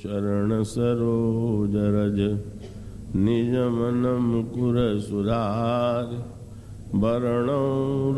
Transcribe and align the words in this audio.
चरण 0.00 0.62
सरोज 0.62 1.72
रज, 1.76 2.18
निज 3.16 3.54
मन 3.54 4.18
मुकुर 4.22 4.98
सुधार। 5.00 6.06
वरण 6.94 7.48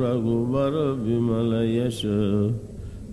रघुबर 0.00 0.76
विमल 0.92 1.52
यश 1.68 2.02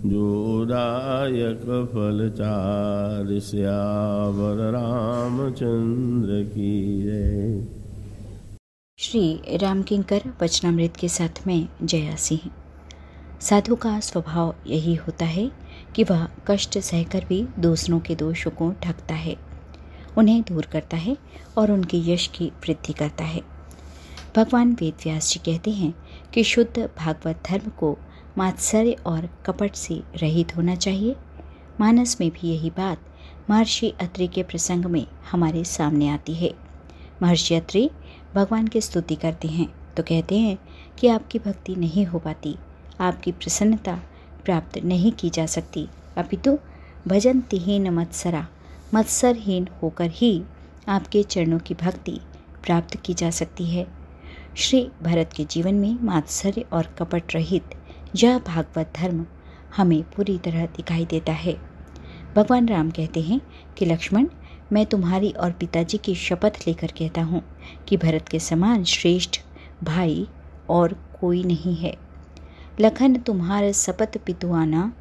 जोदायक 0.06 1.64
फलचार 1.92 3.38
श्यावर 3.40 4.70
रामचंद्र 4.70 6.42
की 6.42 7.02
जय। 7.02 7.66
श्री 8.98 9.40
राम 9.56 9.82
किंकर 9.82 10.22
वचनामृत 10.42 10.96
के 10.96 11.08
साथ 11.08 11.46
में 11.46 11.68
जया 11.82 12.14
सिंह। 12.14 12.50
साधु 13.40 13.76
का 13.76 13.98
स्वभाव 14.00 14.54
यही 14.66 14.94
होता 14.94 15.24
है 15.24 15.50
कि 15.96 16.04
वह 16.04 16.26
कष्ट 16.46 16.78
सहकर 16.78 17.24
भी 17.24 17.42
दूसरों 17.58 18.00
के 18.00 18.14
दोषों 18.14 18.50
को 18.50 18.70
ढकता 18.82 19.14
है, 19.14 19.36
उन्हें 20.18 20.42
दूर 20.42 20.66
करता 20.66 20.96
है 20.96 21.16
और 21.58 21.70
उनके 21.72 21.98
यश 22.12 22.26
की 22.26 22.50
वृद्धि 22.64 22.92
करता 22.92 23.24
है। 23.24 23.42
भगवान 24.36 24.72
वेद 24.72 24.94
व्यास 25.04 25.32
जी 25.32 25.40
कहते 25.46 25.70
हैं 25.70 25.92
कि 26.34 26.44
शुद्ध 26.44 26.88
भागवत 26.98 27.42
धर्म 27.46 27.70
को 27.70 27.96
मात्सर्य 28.38 28.96
और 29.06 29.28
कपट 29.46 29.74
से 29.74 30.00
रहित 30.16 30.56
होना 30.56 30.74
चाहिए। 30.76 31.16
मानस 31.80 32.16
में 32.20 32.30
भी 32.30 32.48
यही 32.48 32.70
बात 32.70 32.98
महर्षि 33.50 33.92
अत्रि 34.00 34.26
के 34.28 34.42
प्रसंग 34.42 34.84
में 34.84 35.06
हमारे 35.30 35.64
सामने 35.64 36.08
आती 36.08 36.34
है। 36.34 36.54
महर्षि 37.22 37.54
अत्रि, 37.54 37.90
भगवान 38.34 38.66
की 38.66 38.80
स्तुति 38.80 39.14
करते 39.16 39.48
हैं 39.48 39.72
तो 39.96 40.02
कहते 40.02 40.38
हैं 40.38 40.58
कि 40.98 41.08
आपकी 41.08 41.38
भक्ति 41.38 41.74
नहीं 41.76 42.04
हो 42.06 42.18
पाती। 42.18 42.56
आपकी 43.00 43.32
प्रसन्नता 43.32 44.00
प्राप्त 44.44 44.78
नहीं 44.78 45.12
की 45.12 45.30
जा 45.30 45.46
सकती। 45.46 45.88
अपितु 46.16 46.58
भजन 47.08 47.40
तिहीन 47.40 47.90
मत्सरा, 47.90 48.46
मत्सरहीन 48.94 49.68
होकर 49.82 50.10
ही 50.10 50.42
आपके 50.88 51.22
चरणों 51.22 51.58
की 51.58 51.74
भक्ति 51.74 52.20
प्राप्त 52.64 52.96
की 52.96 53.14
जा 53.14 53.30
सकती 53.30 53.64
है। 53.64 53.86
श्री 54.56 54.90
भरत 55.02 55.32
के 55.36 55.44
जीवन 55.44 55.74
में 55.74 55.98
मात्सर्य 56.02 56.64
और 56.72 56.86
कपट 56.98 57.34
रहित 57.34 57.64
यह 58.16 58.38
भागवत 58.38 58.92
धर्म 58.96 59.26
हमें 59.76 60.02
पूरी 60.02 60.38
तरह 60.38 60.66
दिखाई 60.66 61.04
देता 61.04 61.32
है। 61.32 61.56
भगवान 62.36 62.68
राम 62.68 62.90
कहते 62.90 63.20
हैं 63.20 63.40
कि, 63.78 63.86
लक्ष्मण, 63.86 64.26
मैं 64.72 64.86
तुम्हारी 64.86 65.30
और 65.30 65.52
पिताजी 65.52 65.98
की 65.98 66.14
शपथ 66.14 66.52
लेकर 66.66 66.86
कहता 66.86 67.22
हूँ 67.22 67.42
कि 67.88 67.96
भरत 67.96 68.28
के 68.28 68.38
समान 68.38 68.84
श्रेष्ठ 68.84 69.40
भाई 69.84 70.28
और 70.68 70.92
कोई 71.20 71.42
नहीं 71.42 71.76
है। 71.76 72.09
लखन 72.80 73.14
तुम्हार 73.16 73.72
सपत 73.72 74.16
पितुआना, 74.26 74.92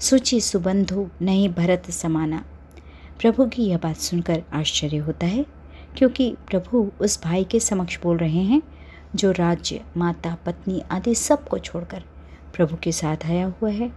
सुचि 0.00 0.40
सुबंधु 0.40 1.08
नहीं 1.22 1.48
भरत 1.48 1.90
समाना। 1.90 2.44
प्रभु 3.20 3.46
की 3.46 3.62
यह 3.62 3.78
बात 3.78 3.96
सुनकर 3.96 4.42
आश्चर्य 4.52 4.96
होता 4.96 5.26
है, 5.26 5.46
क्योंकि 5.96 6.36
प्रभु 6.50 6.90
उस 7.00 7.22
भाई 7.24 7.44
के 7.44 7.60
समक्ष 7.60 8.00
बोल 8.02 8.16
रहे 8.16 8.42
हैं, 8.42 8.62
जो 9.14 9.30
राज्य, 9.30 9.80
माता, 9.96 10.36
पत्नी 10.46 10.82
आदि 10.90 11.14
सबको 11.14 11.58
छोड़कर 11.58 12.04
प्रभु 12.56 12.76
के 12.76 12.92
साथ 12.92 13.26
आया 13.26 13.46
हुआ 13.46 13.70
है। 13.70 13.92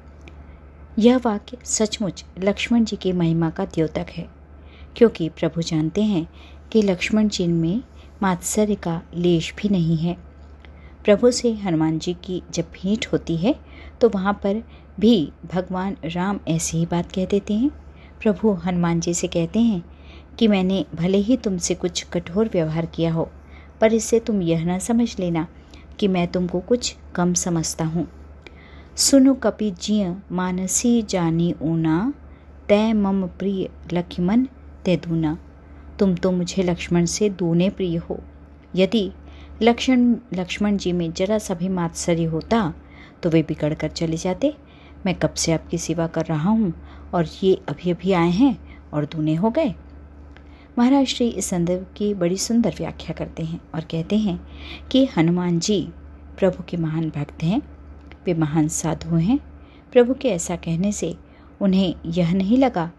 यह 1.00 1.18
वाक्य 1.18 1.58
सचमुच 1.66 2.26
लक्ष्मण 2.40 2.84
जी 2.84 2.96
की 2.96 3.12
महिमा 3.12 3.50
का 3.50 3.66
द्योतक 3.66 4.08
है, 4.10 4.30
क्योंकि 4.98 5.30
प्रभु 5.30 5.62
जानते 5.62 6.04
हैं 6.04 6.28
कि 6.72 6.82
लक्ष्मण 6.82 7.28
जी 7.28 7.48
में 7.48 7.82
मात्सर्य 8.24 8.76
का 8.76 9.02
लेश 9.16 9.54
भी 9.58 9.70
नहीं 9.70 9.98
है। 9.98 10.31
प्रभु 11.06 11.32
से 11.32 11.52
हनुमान 11.54 11.98
जी 12.00 12.14
की 12.24 12.42
जब 12.54 12.66
भेंट 12.74 13.06
होती 13.14 13.36
है 13.38 13.56
तो 14.02 14.10
वहाँ 14.10 14.34
पर 14.44 14.62
भी 15.00 15.32
भगवान 15.54 15.96
राम 16.06 16.40
ऐसी 16.48 16.78
ही 16.78 16.86
बात 16.86 17.12
कह 17.12 17.26
देते 17.26 17.54
हैं। 17.54 17.70
प्रभु 18.22 18.52
हनुमान 18.66 19.00
जी 19.00 19.14
से 19.14 19.28
कहते 19.28 19.60
हैं 19.60 19.84
कि 20.40 20.48
मैंने 20.48 20.86
भले 20.96 21.18
ही 21.20 21.38
तुमसे 21.38 21.76
कुछ 21.76 22.04
कठोर 22.14 22.50
व्यवहार 22.54 22.86
किया 22.86 23.14
हो, 23.14 23.30
पर 23.82 23.94
इससे 23.94 24.20
तुम 24.20 24.42
यह 24.42 24.66
ना 24.66 24.78
समझ 24.80 25.16
लेना 25.20 25.48
कि 26.00 26.08
मैं 26.08 26.28
तुमको 26.28 26.60
कुछ 26.60 26.96
कम 27.16 27.34
समझता 27.36 27.86
हूँ। 27.86 28.08
सुनो 28.98 29.34
कपि 29.36 29.72
जिय 29.82 30.16
मानसी 30.32 31.02
जानी 31.02 31.54
ऊना 31.62 32.14
तय 32.70 32.94
मम 32.94 33.26
प्रिय 33.40 33.70
लक्ष्मण 33.94 34.46
ते 34.86 34.96
दूना। 34.98 35.38
तुम 36.00 36.14
तो 36.16 36.32
मुझे 36.32 36.64
लक्ष्मण 36.64 37.06
से 37.06 37.30
दूने 37.32 37.70
प्रिय 37.70 37.98
हो। 38.00 38.20
यदि 38.76 39.12
लक्ष्मण 39.64 40.16
लक्ष्मण 40.34 40.78
जी 40.78 40.92
में 40.92 41.14
जरा 41.14 41.38
सा 41.38 41.54
भी 41.54 41.70
मात्सर्य 41.70 42.24
होता 42.24 42.74
तो 43.24 43.30
वे 43.30 43.42
बिगड़ 43.44 43.74
कर 43.74 43.90
चले 43.90 44.18
जाते। 44.18 44.54
मैं 45.06 45.16
कब 45.16 45.34
से 45.34 45.52
आपकी 45.52 45.78
सेवा 45.78 46.08
कर 46.08 46.26
रहा 46.26 46.50
हूँ, 46.50 46.74
और 47.14 47.26
ये 47.44 47.62
अभी 47.70 47.92
अभी 47.92 48.12
आए 48.12 48.30
हैं, 48.30 48.58
और 48.94 49.06
दूने 49.06 49.36
हो 49.36 49.50
गए? 49.50 49.74
महाराज 50.80 51.06
श्री 51.06 51.28
इस 51.28 51.46
संदर्भ 51.46 51.86
की 51.98 52.14
बड़ी 52.14 52.38
सुंदर 52.38 52.76
व्याख्या 52.78 53.14
करते 53.14 53.44
हैं, 53.44 53.62
और 53.76 53.82
कहते 53.82 54.18
हैं 54.18 54.40
कि, 54.92 55.06
हनुमान 55.18 55.60
जी, 55.60 55.82
प्रभु 56.38 56.64
के 56.64 56.78
महान 56.78 57.10
भक्त 57.10 57.44
हैं। 57.44 57.62
वे 58.26 58.34
महान 58.34 58.68
साधु 58.68 59.16
हैं। 59.16 59.40
प्रभु 59.92 60.14
के 60.14 60.30
ऐसा 60.30 60.56
कहने 60.56 60.92
से 60.92 61.16
उन्हें 61.62 61.96
यह 62.06 62.34
नहीं 62.34 62.58
लगा 62.58 62.92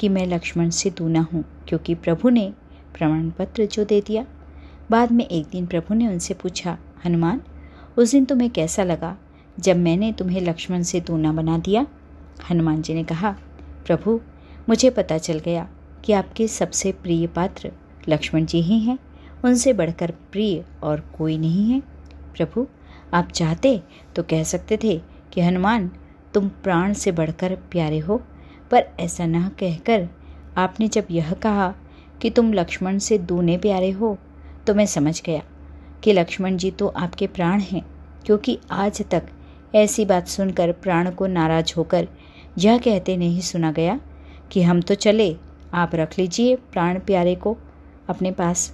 कि 0.00 0.08
मैं 0.08 0.26
लक्ष्मण 0.26 0.70
से 0.70 0.90
दूना 0.90 1.20
हूँ, 1.32 1.44
क्योंकि 1.68 1.94
प्रभु 1.94 2.28
ने 2.28 2.52
प्रमाण 2.98 3.30
पत्र 3.30 3.66
जो 3.66 3.84
दे 3.84 4.00
दिया। 4.00 4.26
बाद 4.90 5.12
में 5.12 5.26
एक 5.26 5.46
दिन 5.46 5.66
प्रभु 5.66 5.94
ने 5.94 6.08
उनसे 6.08 6.34
पूछा, 6.34 6.78
हनुमान, 7.04 7.40
उस 7.96 8.10
दिन 8.10 8.24
तुम्हें 8.24 8.50
कैसा 8.50 8.84
लगा 8.84 9.16
जब 9.58 9.76
मैंने 9.76 10.12
तुम्हें 10.12 10.40
लक्ष्मण 10.40 10.82
से 10.82 11.00
दूना 11.00 11.32
बना 11.32 11.58
दिया? 11.58 11.86
हनुमान 12.50 12.82
जी 12.82 12.94
ने 12.94 13.04
कहा, 13.04 13.36
प्रभु, 13.86 14.20
मुझे 14.68 14.90
पता 14.90 15.18
चल 15.18 15.38
गया 15.38 15.68
कि 16.04 16.12
आपके 16.12 16.48
सबसे 16.48 16.92
प्रिय 16.92 17.26
पात्र 17.26 17.72
लक्ष्मण 18.08 18.44
जी 18.44 18.60
ही 18.60 18.78
हैं। 18.78 18.98
उनसे 19.44 19.72
बढ़कर 19.72 20.14
प्रिय 20.32 20.64
और 20.82 21.00
कोई 21.00 21.38
नहीं 21.38 21.70
है। 21.70 21.80
प्रभु, 22.36 22.66
आप 23.14 23.28
चाहते 23.28 23.82
तो 24.16 24.22
कह 24.22 24.42
सकते 24.42 24.78
थे 24.84 25.00
कि 25.32 25.40
हनुमान, 25.40 25.90
तुम 26.34 26.48
प्राण 26.48 26.92
से 26.92 27.12
बढ़कर 27.12 27.54
प्यारे 27.54 27.98
हो, 27.98 28.22
पर 28.70 28.84
ऐसा 29.00 29.26
न 29.26 29.48
कहकर 29.48 30.08
आपने 30.56 30.88
जब 30.88 31.04
यह 31.10 31.32
कहा 31.32 31.74
कि 32.22 32.30
तुम 32.30 32.52
लक्ष्मण 32.52 32.98
से 32.98 33.18
दूने 33.18 33.58
प्यारे 33.58 33.90
हो 33.90 34.18
तो 34.66 34.74
मैं 34.74 34.86
समझ 34.86 35.20
गया 35.22 35.42
कि 36.04 36.12
लक्ष्मण 36.12 36.56
जी 36.56 36.70
तो 36.70 36.88
आपके 36.88 37.26
प्राण 37.26 37.60
हैं, 37.60 37.82
क्योंकि 38.26 38.58
आज 38.70 39.02
तक 39.10 39.28
ऐसी 39.74 40.04
बात 40.04 40.28
सुनकर 40.28 40.72
प्राण 40.72 41.10
को 41.10 41.26
नाराज़ 41.26 41.72
होकर 41.76 42.08
यह 42.58 42.78
कहते 42.78 43.16
नहीं 43.16 43.40
सुना 43.40 43.72
गया 43.72 43.98
कि 44.52 44.62
हम 44.62 44.80
तो 44.80 44.94
चले, 44.94 45.34
आप 45.74 45.94
रख 45.94 46.18
लीजिए 46.18 46.54
प्राण 46.72 46.98
प्यारे 46.98 47.34
को 47.34 47.56
अपने 48.08 48.30
पास। 48.32 48.72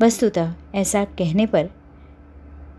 वस्तुतः 0.00 0.54
ऐसा 0.74 1.04
कहने 1.18 1.46
पर, 1.46 1.68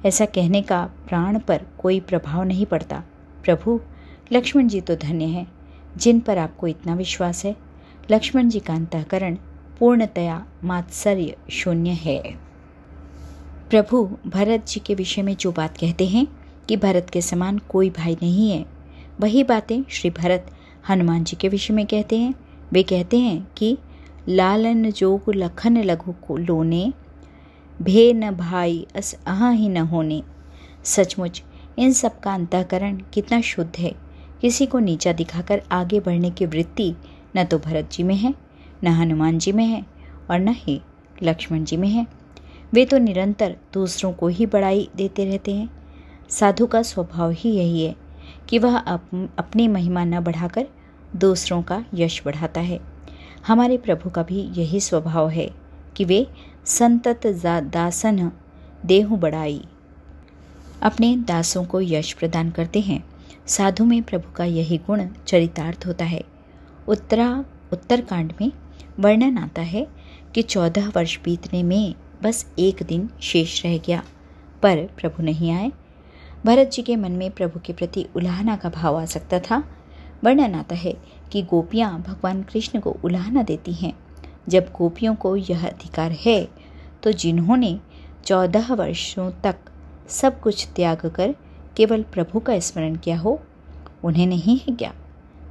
ऐसा 0.05 0.25
कहने 0.25 0.61
का 0.61 0.83
प्राण 1.07 1.39
पर 1.39 1.65
कोई 1.77 1.99
प्रभाव 1.99 2.43
नहीं 2.43 2.65
पड़ता। 2.65 3.03
प्रभु, 3.43 3.79
लक्ष्मण 4.31 4.67
जी 4.67 4.81
तो 4.81 4.95
धन्य 4.95 5.25
हैं, 5.25 5.47
जिन 5.97 6.19
पर 6.19 6.37
आपको 6.37 6.67
इतना 6.67 6.93
विश्वास 6.95 7.45
है। 7.45 7.55
लक्ष्मण 8.11 8.49
जी 8.49 8.59
का 8.59 8.73
अंतकरण 8.73 9.37
पूर्णतया 9.79 10.45
मात्सर्य 10.63 11.35
शून्य 11.51 11.89
है। 11.89 12.21
प्रभु 13.69 14.03
भरत 14.27 14.65
जी 14.67 14.79
के 14.79 14.95
विषय 14.95 15.21
में 15.21 15.35
जो 15.35 15.51
बात 15.51 15.77
कहते 15.77 16.07
हैं 16.07 16.25
कि 16.69 16.77
भरत 16.77 17.09
के 17.09 17.21
समान 17.21 17.57
कोई 17.69 17.89
भाई 17.89 18.17
नहीं 18.21 18.49
है, 18.51 18.65
वही 19.19 19.43
बातें 19.43 19.81
श्री 19.89 20.09
भरत 20.09 20.51
हनुमान 20.89 21.23
जी 21.23 21.37
के 21.41 21.49
विषय 21.49 21.73
में 21.73 21.85
कहते 21.85 22.17
हैं। 22.17 22.33
वे 22.71 22.83
कहते 22.83 23.19
हैं 23.19 23.47
कि 23.57 23.77
लालन 24.29 24.91
जोग 24.91 25.33
लखन 25.35 25.77
लघु 25.77 26.11
को 26.27 26.37
लोने, 26.37 26.91
भे 27.81 28.11
न 28.13 28.31
भाई 28.31 28.85
अस 28.95 29.13
अहा 29.27 29.49
ही 29.49 29.69
न 29.69 29.77
होने। 29.77 30.21
सचमुच 30.85 31.43
इन 31.79 31.93
सब 31.93 32.19
का 32.19 32.33
अंतकरण 32.33 32.97
कितना 33.13 33.41
शुद्ध 33.41 33.71
है। 33.79 33.93
किसी 34.41 34.65
को 34.65 34.79
नीचा 34.79 35.13
दिखाकर 35.13 35.61
आगे 35.71 35.99
बढ़ने 35.99 36.31
की 36.31 36.45
वृत्ति 36.45 36.93
न 37.37 37.43
तो 37.43 37.57
भरत 37.59 37.89
जी 37.91 38.03
में 38.03 38.15
है 38.15 38.33
न 38.83 38.87
हनुमान 38.87 39.37
जी 39.39 39.51
में 39.51 39.65
है 39.65 39.85
और 40.31 40.39
न 40.39 40.53
ही 40.57 40.81
लक्ष्मण 41.23 41.63
जी 41.63 41.77
में 41.77 41.87
है। 41.87 42.05
वे 42.73 42.85
तो 42.85 42.97
निरंतर 42.97 43.55
दूसरों 43.73 44.11
को 44.13 44.27
ही 44.27 44.45
बड़ाई 44.45 44.89
देते 44.95 45.25
रहते 45.25 45.53
हैं। 45.55 45.69
साधु 46.29 46.65
का 46.67 46.81
स्वभाव 46.81 47.31
ही 47.31 47.49
यही 47.49 47.83
है 47.83 47.95
कि 48.49 48.59
वह 48.59 48.77
अप, 48.77 49.33
अपनी 49.39 49.67
महिमा 49.67 50.03
न 50.03 50.19
बढ़ाकर 50.19 50.67
दूसरों 51.15 51.61
का 51.61 51.83
यश 51.93 52.21
बढ़ाता 52.25 52.61
है। 52.61 52.79
हमारे 53.47 53.77
प्रभु 53.77 54.09
का 54.09 54.23
भी 54.23 54.41
यही 54.57 54.79
स्वभाव 54.79 55.29
है 55.29 55.49
कि 55.95 56.05
वे 56.05 56.25
संतत 56.65 57.27
दासन 57.45 58.31
देहु 58.85 59.15
बढ़ाई 59.17 59.61
अपने 60.81 61.15
दासों 61.17 61.63
को 61.65 61.81
यश 61.81 62.11
प्रदान 62.13 62.51
करते 62.51 62.79
हैं। 62.79 63.03
साधु 63.47 63.85
में 63.85 64.01
प्रभु 64.03 64.31
का 64.31 64.45
यही 64.45 64.77
गुण 64.77 65.05
चरितार्थ 65.27 65.85
होता 65.87 66.05
है। 66.05 66.23
उत्तरा 66.87 67.45
उत्तरकांड 67.73 68.33
में 68.41 68.51
वर्णन 68.99 69.37
आता 69.37 69.61
है 69.61 69.85
कि 70.35 70.41
चौदह 70.41 70.87
वर्ष 70.89 71.17
बीतने 71.23 71.61
में 71.63 71.93
बस 72.23 72.45
एक 72.59 72.81
दिन 72.83 73.09
शेष 73.21 73.63
रह 73.65 73.77
गया, 73.77 74.01
पर 74.63 74.85
प्रभु 74.97 75.23
नहीं 75.23 75.51
आए। 75.51 75.71
भरत 76.45 76.71
जी 76.71 76.81
के 76.81 76.95
मन 76.95 77.11
में 77.11 77.29
प्रभु 77.31 77.59
के 77.59 77.73
प्रति 77.73 78.05
उलाहना 78.15 78.55
का 78.55 78.69
भाव 78.69 78.97
आ 78.97 79.05
सकता 79.05 79.39
था। 79.39 79.63
वर्णन 80.23 80.55
आता 80.55 80.75
है 80.75 80.93
कि 81.31 81.41
गोपियाँ 81.41 81.99
भगवान 82.01 82.41
कृष्ण 82.43 82.79
को 82.79 82.95
उलाहना 83.03 83.43
देती 83.43 83.73
हैं। 83.73 83.93
जब 84.49 84.71
गोपियों 84.77 85.13
को 85.15 85.35
यह 85.35 85.65
अधिकार 85.67 86.11
है 86.11 86.47
तो 87.03 87.11
जिन्होंने 87.11 87.79
चौदह 88.25 88.73
वर्षों 88.73 89.29
तक 89.43 89.55
सब 90.09 90.39
कुछ 90.39 90.67
त्याग 90.75 91.05
कर 91.07 91.35
केवल 91.77 92.03
प्रभु 92.03 92.39
का 92.39 92.59
स्मरण 92.59 92.95
किया 92.95 93.17
हो, 93.19 93.39
उन्हें 94.03 94.27
नहीं 94.27 94.57
है 94.57 94.75
क्या? 94.75 94.93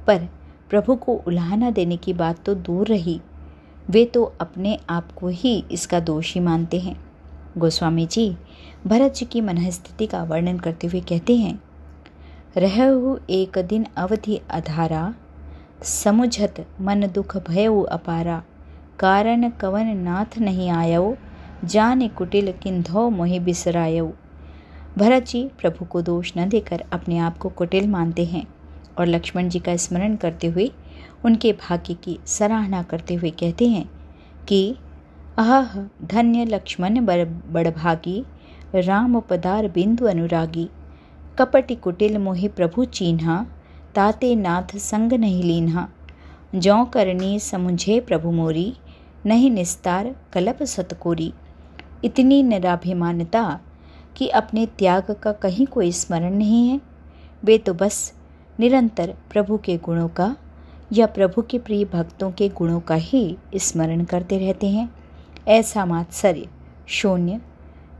पर 0.07 0.27
प्रभु 0.69 0.95
को 0.95 1.13
उलाहना 1.27 1.69
देने 1.71 1.97
की 1.97 2.13
बात 2.13 2.43
तो 2.45 2.55
दूर 2.55 2.87
रही। 2.87 3.19
वे 3.89 4.03
तो 4.05 4.23
अपने 4.41 4.77
आप 4.89 5.11
को 5.11 5.27
ही 5.27 5.63
इसका 5.71 5.99
दोषी 5.99 6.39
मानते 6.39 6.79
हैं। 6.79 6.95
गोस्वामी 7.57 8.05
जी 8.05 8.35
भरत 8.87 9.13
जी 9.13 9.25
की 9.25 9.41
मनस्थिति 9.41 10.05
का 10.07 10.23
वर्णन 10.23 10.57
करते 10.57 10.87
हुए 10.87 11.01
कहते 11.01 11.35
हैं, 11.35 11.59
रहु 12.57 13.17
एक 13.29 13.57
दिन 13.59 13.85
अवधि 13.97 14.39
अधारा, 14.51 15.13
समुझत 15.83 16.65
मन 16.81 17.07
दुख 17.07 17.35
भयउ 17.47 17.81
अपारा। 17.83 18.41
कारण 18.99 19.49
कवन 19.51 19.95
नाथ 19.97 20.37
नहीं 20.39 20.69
आयो 20.69 21.15
जाने 21.65 22.07
कुटिल 22.07 22.51
किंधो 22.53 23.09
मोहि 23.09 23.39
बिसरायो 23.39 24.11
भरत 24.97 25.25
जी 25.25 25.43
प्रभु 25.59 25.85
को 25.85 26.01
दोष 26.01 26.31
न 26.37 26.47
देकर 26.49 26.83
अपने 26.93 27.17
आप 27.17 27.37
को 27.37 27.49
कुटिल 27.49 27.87
मानते 27.87 28.25
हैं 28.25 28.45
और 28.97 29.07
लक्ष्मण 29.07 29.49
जी 29.49 29.59
का 29.59 29.75
स्मरण 29.77 30.15
करते 30.15 30.47
हुए 30.47 30.69
उनके 31.25 31.51
भाग्य 31.53 31.93
की 31.93 32.19
सराहना 32.25 32.83
करते 32.83 33.13
हुए 33.13 33.29
कहते 33.29 33.67
हैं 33.67 33.89
कि 34.47 34.75
अह 35.37 35.77
धन्य 36.03 36.45
लक्ष्मण 36.45 37.05
बड़भागी 37.05 38.25
राम 38.75 39.19
पदार 39.19 39.67
बिंदु 39.67 40.05
अनुरागी 40.05 40.69
कपटि 41.39 41.75
कुटिल 41.75 42.17
मोहि 42.17 42.47
प्रभु 42.47 42.85
चीन्हा, 42.85 43.45
ताते 43.95 44.35
नाथ 44.35 44.77
संग 44.77 45.13
नहीं 45.13 45.43
लीन्हा 45.43 45.87
जौ 46.55 46.85
करनी 46.85 47.39
समुझे 47.39 47.99
प्रभु 47.99 48.31
मोरी, 48.31 48.73
नहीं 49.25 49.51
निस्तार 49.51 50.15
कलप 50.33 50.63
सतकोरी। 50.63 51.33
इतनी 52.03 52.43
निराभिमानता 52.43 53.59
कि 54.15 54.27
अपने 54.27 54.65
त्याग 54.65 55.11
का 55.11 55.31
कहीं 55.31 55.65
कोई 55.65 55.91
स्मरण 55.91 56.33
नहीं 56.33 56.67
है। 56.69 56.81
वे 57.43 57.57
तो 57.57 57.73
बस 57.73 58.13
निरंतर 58.59 59.15
प्रभु 59.31 59.57
के 59.57 59.77
गुणों 59.77 60.07
का 60.09 60.35
या 60.93 61.05
प्रभु 61.05 61.41
के 61.41 61.59
प्रिय 61.59 61.85
भक्तों 61.85 62.31
के 62.31 62.49
गुणों 62.49 62.79
का 62.79 62.95
ही 62.95 63.37
स्मरण 63.55 64.03
करते 64.03 64.37
रहते 64.37 64.67
हैं। 64.67 64.89
ऐसा 65.47 65.85
मात्सर्य, 65.85 66.47
शून्य, 66.87 67.41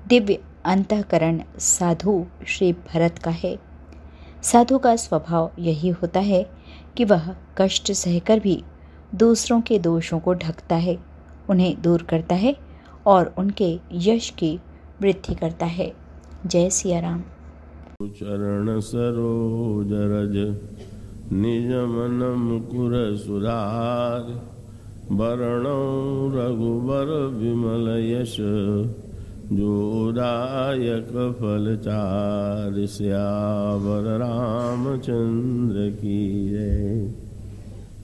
दिव्य 0.07 0.39
अंतकरण 0.65 1.41
साधु 1.57 2.25
श्री 2.47 2.73
भरत 2.73 3.17
का 3.17 3.31
है। 3.31 3.59
साधु 4.43 4.77
का 4.77 4.95
स्वभाव 4.95 5.51
यही 5.59 5.89
होता 5.89 6.19
है 6.19 6.49
कि 6.97 7.05
वह 7.05 7.35
कष्ट 7.57 7.91
सहकर 7.91 8.39
भी 8.39 8.63
दूसरों 9.15 9.61
के 9.61 9.79
दोषों 9.79 10.19
को 10.19 10.33
ढकता 10.33 10.75
है, 10.75 10.97
उन्हें 11.49 11.81
दूर 11.81 12.03
करता 12.03 12.35
है 12.35 12.55
और 13.05 13.35
उनके 13.37 13.79
यश 13.91 14.29
की 14.29 14.59
वृद्धि 15.01 15.35
करता 15.35 15.65
है। 15.65 15.93
जय 16.45 16.69
सिया 16.69 16.99
राम। 16.99 17.21
चरण 18.03 18.79
सरोज 18.79 19.87
रज 19.91 20.35
निज 21.33 21.67
मन 21.67 22.19
सुधार। 23.15 24.49
वरण 25.11 25.65
रघुबर 26.35 27.27
विमल 27.27 27.87
यश 28.03 28.37
जोदायक 29.51 31.37
फल 31.39 31.77
चार। 31.77 32.85
श्यावर 32.85 34.17
रामचंद्र 34.17 35.89
की 35.89 36.49
जय। 36.49 37.28